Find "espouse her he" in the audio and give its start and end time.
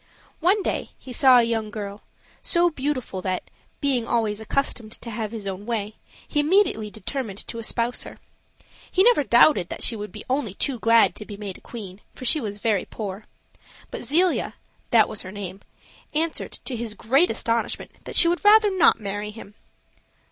7.59-9.03